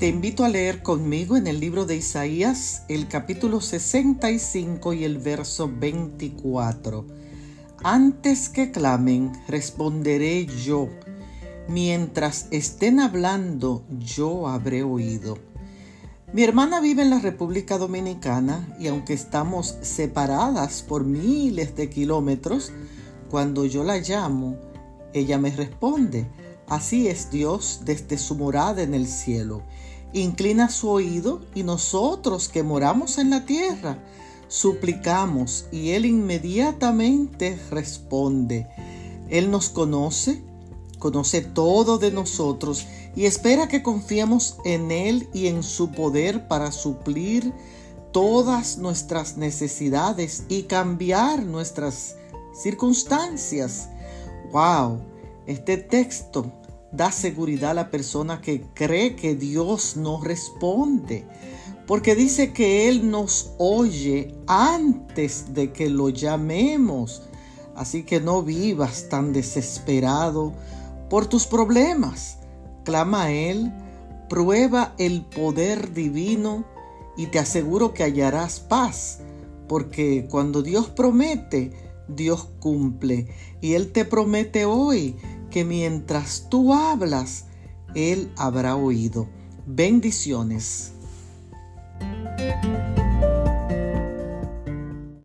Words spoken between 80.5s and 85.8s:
Dios promete, Dios cumple. Y Él te promete hoy que